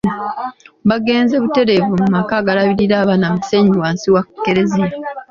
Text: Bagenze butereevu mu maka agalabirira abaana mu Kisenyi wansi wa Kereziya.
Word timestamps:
Bagenze 0.89 1.35
butereevu 1.43 1.91
mu 2.01 2.07
maka 2.15 2.33
agalabirira 2.41 2.95
abaana 3.03 3.25
mu 3.33 3.37
Kisenyi 3.43 3.75
wansi 3.83 4.07
wa 4.15 4.23
Kereziya. 4.43 4.89